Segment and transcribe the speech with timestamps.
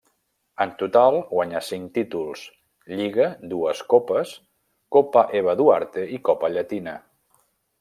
[0.63, 2.45] En total guanyà cinc títols,
[2.95, 4.33] Lliga, dues Copes,
[4.97, 6.99] Copa Eva Duarte i Copa Llatina.